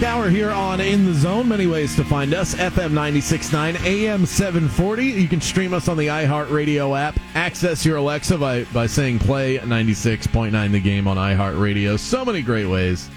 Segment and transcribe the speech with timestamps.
[0.00, 1.48] o'clock hour here on In the Zone.
[1.48, 2.54] Many ways to find us.
[2.54, 5.04] FM 96.9, AM 740.
[5.04, 7.18] You can stream us on the iHeartRadio app.
[7.34, 11.98] Access your Alexa by, by saying play 96.9 the game on iHeartRadio.
[11.98, 13.10] So many great ways.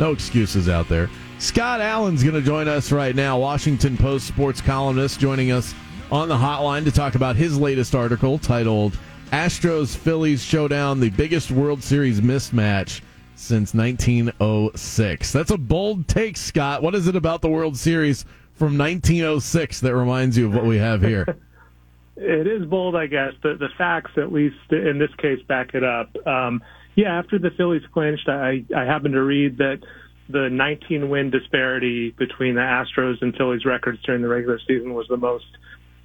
[0.00, 1.08] No excuses out there.
[1.38, 5.74] Scott Allen's going to join us right now, Washington Post sports columnist, joining us
[6.10, 8.98] on the hotline to talk about his latest article titled
[9.30, 13.00] Astros Phillies Showdown, the biggest World Series mismatch
[13.36, 15.32] since 1906.
[15.32, 16.82] That's a bold take, Scott.
[16.82, 18.24] What is it about the World Series
[18.54, 21.36] from 1906 that reminds you of what we have here?
[22.16, 23.34] it is bold, I guess.
[23.42, 26.10] The, the facts, at least in this case, back it up.
[26.26, 26.62] Um,
[26.94, 29.80] yeah, after the Phillies clinched, I, I happened to read that
[30.28, 35.06] the 19 win disparity between the Astros and Phillies records during the regular season was
[35.08, 35.46] the most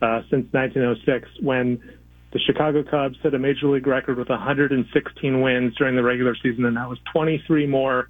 [0.02, 1.82] uh, since 1906 when
[2.32, 6.66] the Chicago Cubs set a major league record with 116 wins during the regular season,
[6.66, 8.08] and that was 23 more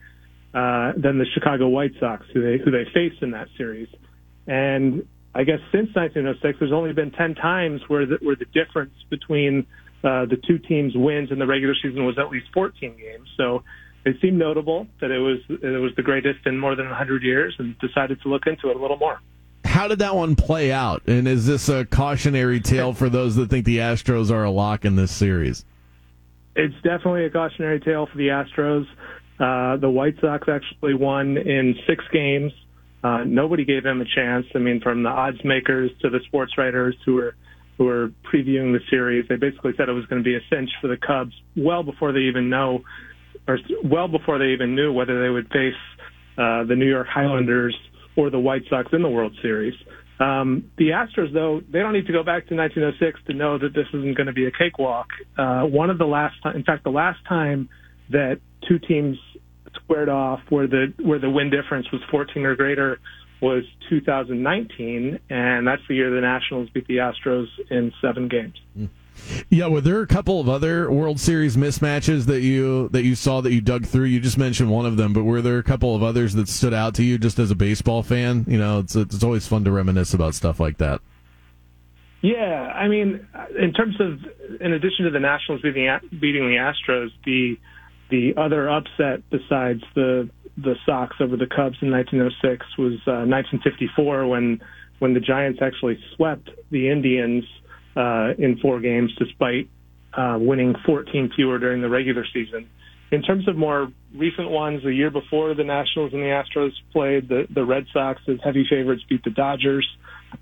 [0.54, 3.88] uh, than the Chicago White Sox, who they who they faced in that series.
[4.48, 8.94] And I guess since 1906, there's only been 10 times where the, where the difference
[9.10, 9.66] between
[10.04, 13.30] uh, the two teams' wins in the regular season was at least 14 games.
[13.38, 13.64] So
[14.06, 17.56] it seemed notable that it was it was the greatest in more than 100 years,
[17.58, 19.20] and decided to look into it a little more
[19.82, 21.02] how did that one play out?
[21.08, 24.86] And is this a cautionary tale for those that think the Astros are a lock
[24.86, 25.66] in this series?
[26.56, 28.86] It's definitely a cautionary tale for the Astros.
[29.40, 32.52] Uh, the White Sox actually won in six games.
[33.04, 34.46] Uh, nobody gave them a chance.
[34.54, 37.36] I mean, from the odds makers to the sports writers who were
[37.80, 40.70] who were previewing the series, they basically said it was going to be a cinch
[40.80, 42.84] for the Cubs well before they even know,
[43.48, 45.74] or well before they even knew whether they would face
[46.38, 47.76] uh, the New York Highlanders
[48.16, 49.74] or the White Sox in the World Series.
[50.20, 53.74] Um, the Astros, though, they don't need to go back to 1906 to know that
[53.74, 55.08] this isn't going to be a cakewalk.
[55.38, 57.70] Uh, one of the last, time, in fact, the last time
[58.12, 59.18] that two teams
[59.84, 63.00] squared off where the where the win difference was 14 or greater
[63.42, 68.54] was 2019, and that's the year the Nationals beat the Astros in seven games.
[68.78, 68.90] Mm.
[69.50, 73.42] Yeah, were there a couple of other World Series mismatches that you that you saw
[73.42, 74.06] that you dug through?
[74.06, 76.74] You just mentioned one of them, but were there a couple of others that stood
[76.74, 78.46] out to you just as a baseball fan?
[78.48, 81.02] You know, it's it's always fun to reminisce about stuff like that.
[82.22, 83.26] Yeah, I mean,
[83.60, 84.20] in terms of
[84.62, 85.90] in addition to the Nationals beating
[86.20, 87.58] beating the Astros, the
[88.10, 94.28] the other upset besides the the Sox over the Cubs in 1906 was uh, 1954
[94.28, 94.62] when
[95.00, 97.44] when the Giants actually swept the Indians
[97.96, 99.70] uh, in four games, despite
[100.14, 102.70] uh, winning 14 fewer during the regular season.
[103.12, 107.28] In terms of more recent ones, the year before the Nationals and the Astros played,
[107.28, 109.88] the, the Red Sox as heavy favorites beat the Dodgers.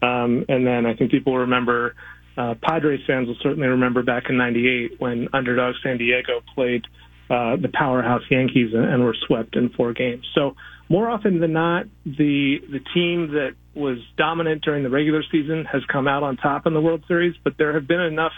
[0.03, 1.95] Um, and then I think people remember,
[2.37, 6.85] uh, Padres fans will certainly remember back in 98 when underdog San Diego played
[7.29, 10.25] uh, the powerhouse Yankees and, and were swept in four games.
[10.35, 10.55] So
[10.89, 15.83] more often than not, the the team that was dominant during the regular season has
[15.85, 18.33] come out on top in the World Series, but there have been enough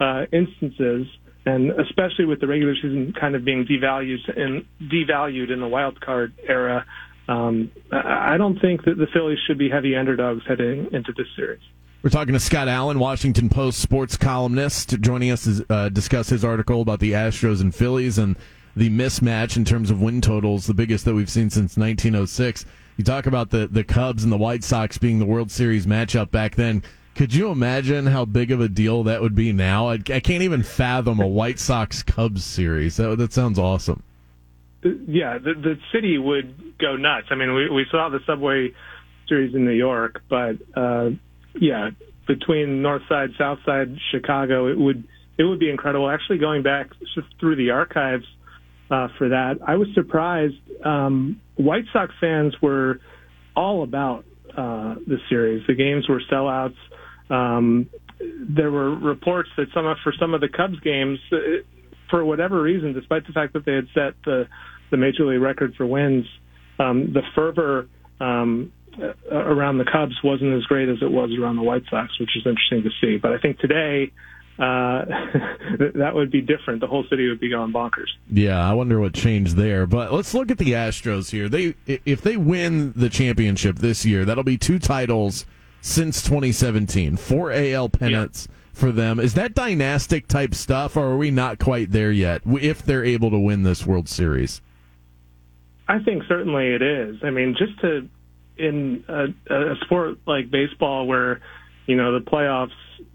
[0.00, 1.06] uh, instances,
[1.44, 6.00] and especially with the regular season kind of being devalued and devalued in the wild
[6.00, 6.86] card era,
[7.28, 11.60] um, I don't think that the Phillies should be heavy underdogs heading into this series.
[12.02, 16.44] We're talking to Scott Allen, Washington Post sports columnist, joining us to uh, discuss his
[16.44, 18.36] article about the Astros and Phillies and
[18.76, 22.64] the mismatch in terms of win totals, the biggest that we've seen since 1906.
[22.96, 26.30] You talk about the, the Cubs and the White Sox being the World Series matchup
[26.30, 26.82] back then.
[27.14, 29.88] Could you imagine how big of a deal that would be now?
[29.88, 32.96] I, I can't even fathom a White Sox Cubs series.
[32.96, 34.02] That, that sounds awesome.
[34.82, 37.28] Yeah, the, the city would go nuts.
[37.30, 38.72] I mean, we, we saw the Subway
[39.28, 41.10] series in New York, but uh,
[41.54, 41.90] yeah,
[42.26, 45.04] between North Side, South Side, Chicago, it would
[45.38, 46.10] it would be incredible.
[46.10, 46.90] Actually, going back
[47.38, 48.26] through the archives
[48.90, 49.58] uh, for that.
[49.66, 50.54] I was surprised.
[50.84, 53.00] Um, White Sox fans were
[53.56, 55.66] all about uh, the series.
[55.66, 56.76] The games were sellouts.
[57.30, 57.88] Um,
[58.20, 61.36] there were reports that some for some of the Cubs games, uh,
[62.10, 64.44] for whatever reason, despite the fact that they had set the
[64.90, 66.26] the major league record for wins,
[66.78, 67.88] um, the fervor
[68.20, 68.70] um,
[69.30, 72.46] around the Cubs wasn't as great as it was around the White Sox, which is
[72.46, 73.16] interesting to see.
[73.16, 74.12] But I think today
[74.58, 75.04] uh,
[75.94, 76.80] that would be different.
[76.80, 78.08] The whole city would be going bonkers.
[78.30, 79.86] Yeah, I wonder what changed there.
[79.86, 81.48] But let's look at the Astros here.
[81.48, 85.46] They if they win the championship this year, that'll be two titles
[85.80, 88.56] since 2017, four AL pennants yeah.
[88.72, 89.18] for them.
[89.18, 92.42] Is that dynastic type stuff, or are we not quite there yet?
[92.46, 94.60] If they're able to win this World Series,
[95.88, 97.16] I think certainly it is.
[97.22, 98.08] I mean, just to
[98.56, 101.40] in a, a sport like baseball where
[101.86, 102.70] you know the playoffs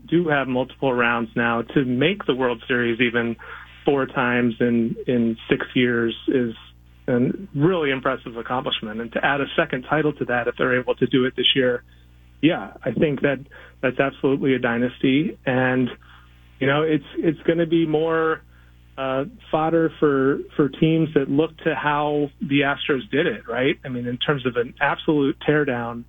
[0.09, 3.35] do have multiple rounds now to make the World Series even
[3.85, 6.53] four times in in six years is
[7.07, 7.19] a
[7.55, 8.99] really impressive accomplishment.
[8.99, 11.55] And to add a second title to that, if they're able to do it this
[11.55, 11.83] year,
[12.41, 13.45] yeah, I think that
[13.81, 15.37] that's absolutely a dynasty.
[15.45, 15.89] And
[16.59, 18.41] you know, it's it's going to be more
[18.97, 23.75] uh, fodder for for teams that look to how the Astros did it, right?
[23.85, 26.03] I mean, in terms of an absolute teardown.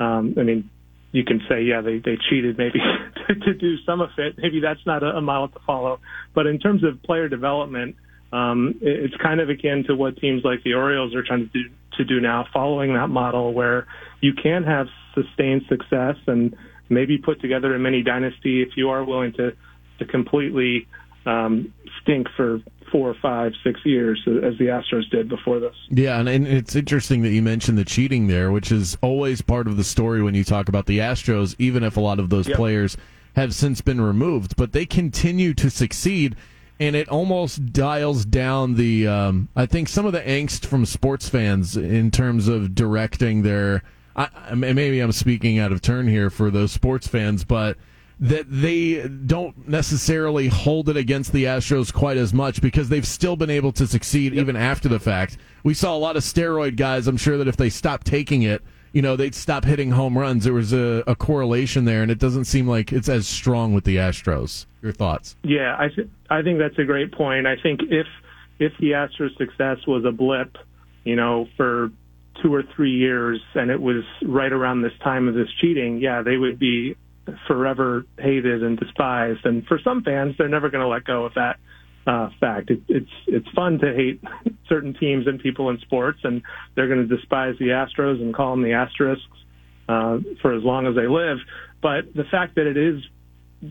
[0.00, 0.68] Um, I mean,
[1.12, 2.80] you can say, yeah, they, they cheated maybe
[3.28, 4.36] to, to do some of it.
[4.38, 6.00] Maybe that's not a, a model to follow.
[6.34, 7.96] But in terms of player development,
[8.32, 11.52] um, it, it's kind of akin to what teams like the Orioles are trying to
[11.52, 13.86] do, to do now, following that model where
[14.20, 16.56] you can have sustained success and
[16.88, 19.52] maybe put together a mini dynasty if you are willing to,
[19.98, 20.86] to completely
[21.26, 22.60] um, stink for
[22.92, 25.74] four, five, six years as the Astros did before this.
[25.88, 29.66] Yeah, and, and it's interesting that you mentioned the cheating there, which is always part
[29.66, 32.46] of the story when you talk about the Astros, even if a lot of those
[32.46, 32.56] yep.
[32.56, 32.96] players
[33.34, 36.36] have since been removed, but they continue to succeed.
[36.78, 41.28] And it almost dials down the, um, I think, some of the angst from sports
[41.28, 43.82] fans in terms of directing their.
[44.14, 47.78] I, maybe I'm speaking out of turn here for those sports fans, but
[48.22, 53.34] that they don't necessarily hold it against the Astros quite as much because they've still
[53.34, 54.42] been able to succeed yep.
[54.42, 55.38] even after the fact.
[55.64, 57.08] We saw a lot of steroid guys.
[57.08, 60.44] I'm sure that if they stopped taking it, you know, they'd stop hitting home runs.
[60.44, 63.82] There was a, a correlation there, and it doesn't seem like it's as strong with
[63.82, 64.66] the Astros.
[64.82, 65.34] Your thoughts?
[65.42, 67.48] Yeah, I th- I think that's a great point.
[67.48, 68.06] I think if
[68.60, 70.58] if the Astros' success was a blip,
[71.02, 71.90] you know, for
[72.40, 76.22] two or three years, and it was right around this time of this cheating, yeah,
[76.22, 76.96] they would be
[77.46, 79.44] forever hated and despised.
[79.44, 81.58] And for some fans, they're never going to let go of that
[82.06, 82.70] uh, fact.
[82.70, 84.20] It, it's it's fun to hate
[84.68, 86.42] certain teams and people in sports, and
[86.74, 89.24] they're going to despise the Astros and call them the Asterisks
[89.88, 91.38] uh, for as long as they live.
[91.80, 93.02] But the fact that it is,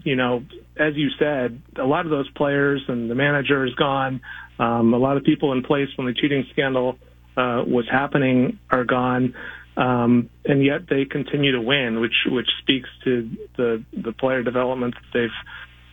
[0.04, 0.44] you know,
[0.78, 4.22] as you said, a lot of those players and the manager is gone.
[4.60, 6.98] Um, a lot of people in place when the cheating scandal
[7.38, 9.34] uh, was happening are gone.
[9.78, 14.96] Um, and yet they continue to win, which which speaks to the the player development
[14.96, 15.30] that they've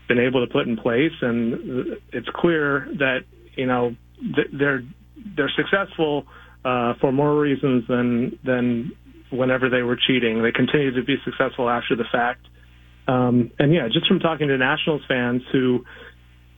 [0.08, 3.20] been able to put in place, and it's clear that
[3.54, 3.94] you know
[4.52, 4.82] they're
[5.36, 6.26] they're successful
[6.64, 8.92] uh, for more reasons than than
[9.30, 10.42] whenever they were cheating.
[10.42, 12.46] They continue to be successful after the fact,
[13.06, 15.84] um, and yeah, just from talking to Nationals fans who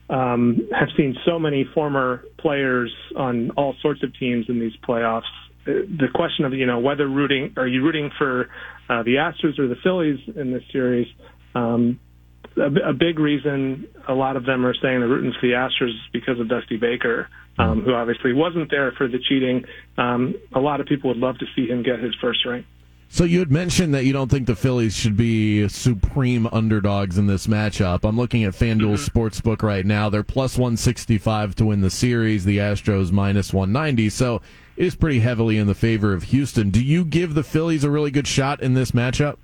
[0.09, 5.21] um, have seen so many former players on all sorts of teams in these playoffs
[5.65, 8.49] the question of you know whether rooting are you rooting for
[8.89, 11.07] uh, the Astros or the Phillies in this series.
[11.55, 11.99] Um,
[12.57, 15.89] a, a big reason a lot of them are saying they're rooting for the Astros
[15.89, 19.63] is because of Dusty Baker, um, who obviously wasn't there for the cheating.
[19.97, 22.65] Um, a lot of people would love to see him get his first ring.
[23.13, 27.27] So you had mentioned that you don't think the Phillies should be supreme underdogs in
[27.27, 28.07] this matchup.
[28.07, 29.19] I'm looking at FanDuel mm-hmm.
[29.19, 30.09] Sportsbook right now.
[30.09, 32.45] They're plus 165 to win the series.
[32.45, 34.09] The Astros minus 190.
[34.09, 34.41] So
[34.75, 36.69] is pretty heavily in the favor of Houston.
[36.69, 39.37] Do you give the Phillies a really good shot in this matchup?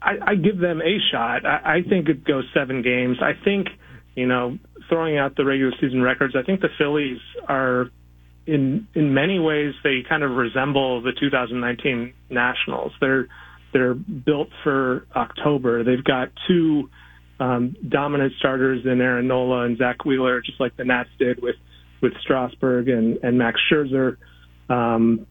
[0.00, 1.46] I, I give them a shot.
[1.46, 3.18] I, I think it goes seven games.
[3.20, 3.68] I think,
[4.14, 7.90] you know, throwing out the regular season records, I think the Phillies are
[8.44, 12.92] in in many ways they kind of resemble the 2019 Nationals.
[13.00, 13.28] They're
[13.72, 15.84] they're built for October.
[15.84, 16.90] They've got two
[17.40, 21.56] um, dominant starters in Aaron Nola and Zack Wheeler, just like the Nats did with
[22.02, 24.16] with Strasburg and and Max Scherzer.
[24.68, 25.26] Um,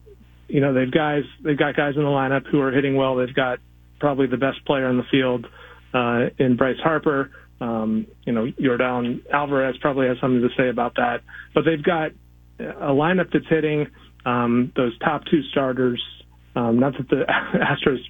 [0.48, 3.16] you know they've guys they've got guys in the lineup who are hitting well.
[3.16, 3.58] They've got
[4.00, 5.46] probably the best player in the field
[5.94, 7.30] uh, in Bryce Harper.
[7.60, 11.20] Um, you know, Yordan Alvarez probably has something to say about that.
[11.54, 12.10] But they've got
[12.58, 13.86] a lineup that's hitting
[14.26, 16.02] um, those top two starters.
[16.56, 17.24] Um, not that the
[17.54, 18.00] Astros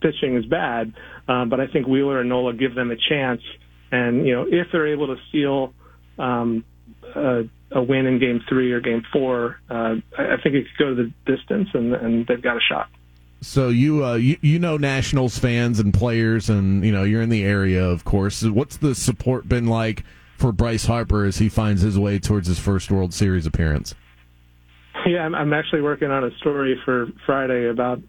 [0.00, 0.94] pitching is bad,
[1.28, 3.42] uh, but I think Wheeler and Nola give them a chance.
[3.90, 5.74] And you know, if they're able to steal
[6.18, 6.64] um,
[7.14, 10.78] a, a win in Game Three or Game Four, uh, I, I think it could
[10.78, 12.88] go to the distance, and, and they've got a shot.
[13.42, 17.30] So you, uh, you you know Nationals fans and players, and you know you're in
[17.30, 18.42] the area, of course.
[18.42, 20.04] What's the support been like
[20.36, 23.94] for Bryce Harper as he finds his way towards his first World Series appearance?
[25.06, 28.02] Yeah, I'm, I'm actually working on a story for Friday about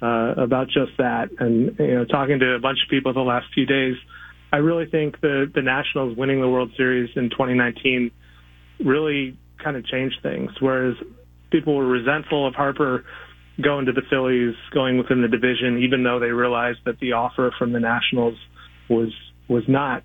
[0.00, 3.46] uh, about just that, and you know, talking to a bunch of people the last
[3.52, 3.96] few days.
[4.52, 8.10] I really think the the Nationals winning the World Series in 2019
[8.84, 10.50] really kind of changed things.
[10.60, 10.94] Whereas
[11.50, 13.04] people were resentful of Harper
[13.62, 17.52] going to the Phillies, going within the division, even though they realized that the offer
[17.58, 18.36] from the Nationals
[18.88, 19.12] was
[19.48, 20.02] was not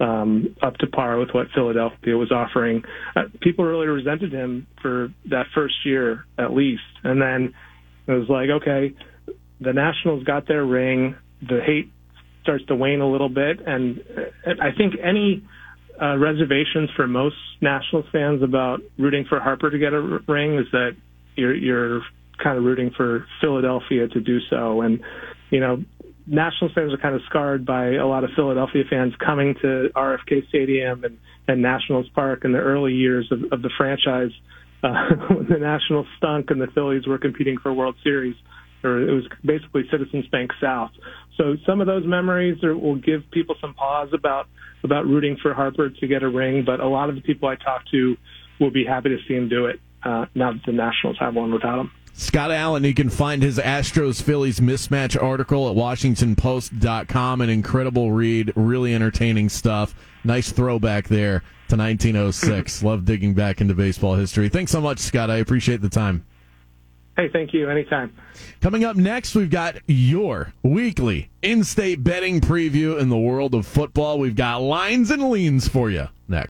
[0.00, 2.82] um, up to par with what Philadelphia was offering.
[3.14, 7.54] Uh, people really resented him for that first year at least, and then
[8.06, 8.94] it was like, okay,
[9.60, 11.16] the Nationals got their ring.
[11.42, 11.92] The hate
[12.42, 14.00] starts to wane a little bit, and
[14.46, 15.44] uh, I think any
[16.00, 20.66] uh, reservations for most Nationals fans about rooting for Harper to get a ring is
[20.72, 20.96] that
[21.36, 22.02] you're you're
[22.42, 25.00] kind of rooting for Philadelphia to do so, and
[25.50, 25.82] you know.
[26.28, 30.48] Nationals fans are kind of scarred by a lot of Philadelphia fans coming to RFK
[30.48, 34.32] Stadium and, and Nationals Park in the early years of, of the franchise
[34.82, 38.34] uh, when the Nationals stunk and the Phillies were competing for World Series
[38.86, 40.90] or it was basically Citizens Bank South.
[41.36, 44.48] So some of those memories are, will give people some pause about
[44.82, 47.56] about rooting for Harper to get a ring, but a lot of the people I
[47.56, 48.16] talk to
[48.60, 51.52] will be happy to see him do it uh, now that the Nationals have one
[51.52, 51.90] without him.
[52.18, 57.40] Scott Allen, you can find his Astros Phillies mismatch article at WashingtonPost.com.
[57.42, 59.94] An incredible read, really entertaining stuff.
[60.24, 62.82] Nice throwback there to 1906.
[62.82, 64.48] Love digging back into baseball history.
[64.48, 65.30] Thanks so much, Scott.
[65.30, 66.24] I appreciate the time.
[67.16, 67.70] Hey, thank you.
[67.70, 68.14] Anytime.
[68.60, 73.66] Coming up next, we've got your weekly in state betting preview in the world of
[73.66, 74.18] football.
[74.18, 76.44] We've got lines and leans for you next.